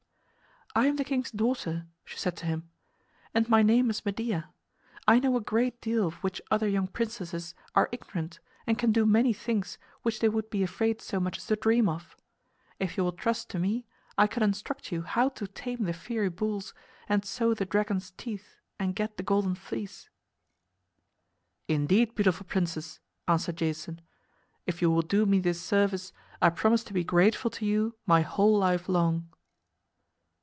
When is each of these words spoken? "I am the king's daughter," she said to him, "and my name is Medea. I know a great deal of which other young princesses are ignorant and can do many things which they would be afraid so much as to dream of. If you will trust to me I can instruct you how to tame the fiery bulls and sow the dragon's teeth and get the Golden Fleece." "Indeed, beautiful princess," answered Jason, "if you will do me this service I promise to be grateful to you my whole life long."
"I 0.73 0.85
am 0.87 0.95
the 0.95 1.03
king's 1.03 1.31
daughter," 1.31 1.87
she 2.05 2.17
said 2.17 2.37
to 2.37 2.45
him, 2.45 2.69
"and 3.33 3.49
my 3.49 3.61
name 3.61 3.89
is 3.89 4.05
Medea. 4.05 4.53
I 5.05 5.19
know 5.19 5.35
a 5.35 5.41
great 5.41 5.81
deal 5.81 6.07
of 6.07 6.13
which 6.23 6.41
other 6.49 6.65
young 6.65 6.87
princesses 6.87 7.53
are 7.75 7.89
ignorant 7.91 8.39
and 8.65 8.79
can 8.79 8.93
do 8.93 9.05
many 9.05 9.33
things 9.33 9.77
which 10.03 10.19
they 10.21 10.29
would 10.29 10.49
be 10.49 10.63
afraid 10.63 11.01
so 11.01 11.19
much 11.19 11.39
as 11.39 11.47
to 11.47 11.57
dream 11.57 11.89
of. 11.89 12.15
If 12.79 12.95
you 12.95 13.03
will 13.03 13.11
trust 13.11 13.49
to 13.49 13.59
me 13.59 13.85
I 14.17 14.27
can 14.27 14.41
instruct 14.43 14.93
you 14.93 15.01
how 15.01 15.27
to 15.31 15.45
tame 15.45 15.83
the 15.83 15.91
fiery 15.91 16.29
bulls 16.29 16.73
and 17.09 17.25
sow 17.25 17.53
the 17.53 17.65
dragon's 17.65 18.11
teeth 18.11 18.55
and 18.79 18.95
get 18.95 19.17
the 19.17 19.23
Golden 19.23 19.55
Fleece." 19.55 20.07
"Indeed, 21.67 22.15
beautiful 22.15 22.45
princess," 22.45 23.01
answered 23.27 23.57
Jason, 23.57 23.99
"if 24.65 24.81
you 24.81 24.89
will 24.89 25.01
do 25.01 25.25
me 25.25 25.41
this 25.41 25.59
service 25.59 26.13
I 26.41 26.49
promise 26.49 26.85
to 26.85 26.93
be 26.93 27.03
grateful 27.03 27.51
to 27.51 27.65
you 27.65 27.97
my 28.05 28.21
whole 28.21 28.57
life 28.57 28.87
long." 28.87 29.27